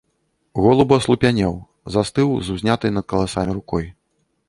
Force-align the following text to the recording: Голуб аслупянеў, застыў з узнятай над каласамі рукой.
Голуб 0.63 0.93
аслупянеў, 0.97 1.53
застыў 1.99 2.29
з 2.49 2.59
узнятай 2.59 2.91
над 2.99 3.05
каласамі 3.15 3.51
рукой. 3.63 3.85